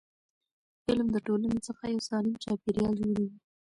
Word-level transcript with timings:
علم 0.87 1.07
د 1.15 1.17
ټولنې 1.27 1.59
څخه 1.67 1.83
یو 1.93 2.01
سالم 2.09 2.35
چاپېریال 2.43 2.93
جوړوي. 3.01 3.29